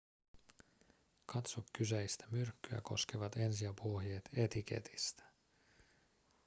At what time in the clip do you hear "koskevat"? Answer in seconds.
2.83-3.37